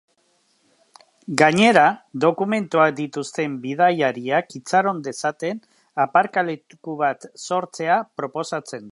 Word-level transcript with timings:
Gainera, 1.41 1.83
dokumentuak 2.23 2.95
dituzten 2.99 3.57
bidaiariak 3.65 4.55
itxaron 4.61 5.01
dezaten 5.09 5.61
aparkaleku 6.05 6.97
bat 7.03 7.29
sortzea 7.49 7.99
proposatzen 8.23 8.81
du. 8.83 8.87